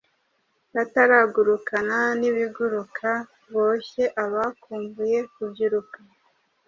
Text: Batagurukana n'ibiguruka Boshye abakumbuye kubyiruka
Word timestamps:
Batagurukana 0.73 1.97
n'ibiguruka 2.19 3.09
Boshye 3.53 4.03
abakumbuye 4.23 5.17
kubyiruka 5.33 5.97